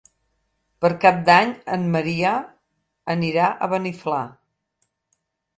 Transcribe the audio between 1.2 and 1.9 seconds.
d'Any en